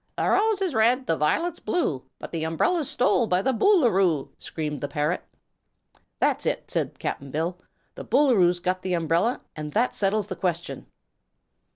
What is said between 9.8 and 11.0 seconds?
settles the question."